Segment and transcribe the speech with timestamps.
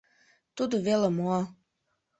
[0.55, 1.37] Тудо веле мо!